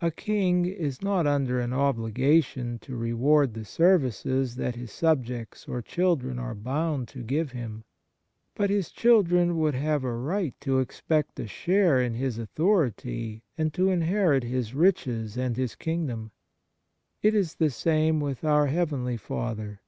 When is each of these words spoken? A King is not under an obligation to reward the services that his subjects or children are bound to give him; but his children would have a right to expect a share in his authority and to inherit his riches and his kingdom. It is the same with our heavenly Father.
A 0.00 0.12
King 0.12 0.64
is 0.66 1.02
not 1.02 1.26
under 1.26 1.58
an 1.58 1.72
obligation 1.72 2.78
to 2.82 2.94
reward 2.94 3.54
the 3.54 3.64
services 3.64 4.54
that 4.54 4.76
his 4.76 4.92
subjects 4.92 5.66
or 5.66 5.82
children 5.82 6.38
are 6.38 6.54
bound 6.54 7.08
to 7.08 7.24
give 7.24 7.50
him; 7.50 7.82
but 8.54 8.70
his 8.70 8.90
children 8.92 9.58
would 9.58 9.74
have 9.74 10.04
a 10.04 10.12
right 10.14 10.54
to 10.60 10.78
expect 10.78 11.40
a 11.40 11.48
share 11.48 12.00
in 12.00 12.14
his 12.14 12.38
authority 12.38 13.42
and 13.58 13.74
to 13.74 13.90
inherit 13.90 14.44
his 14.44 14.72
riches 14.72 15.36
and 15.36 15.56
his 15.56 15.74
kingdom. 15.74 16.30
It 17.20 17.34
is 17.34 17.56
the 17.56 17.70
same 17.70 18.20
with 18.20 18.44
our 18.44 18.68
heavenly 18.68 19.16
Father. 19.16 19.80